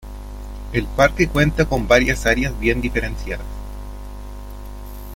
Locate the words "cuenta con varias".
1.27-2.25